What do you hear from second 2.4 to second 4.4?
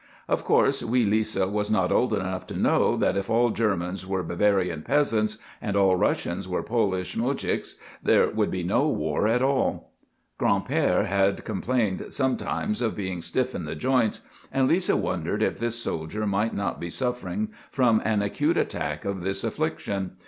to know that if all Germans were